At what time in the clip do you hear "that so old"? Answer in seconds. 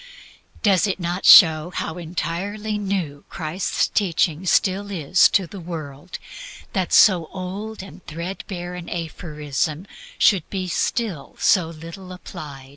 6.73-7.83